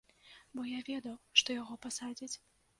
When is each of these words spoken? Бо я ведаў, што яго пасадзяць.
Бо 0.59 0.65
я 0.69 0.79
ведаў, 0.87 1.15
што 1.43 1.61
яго 1.61 1.81
пасадзяць. 1.87 2.35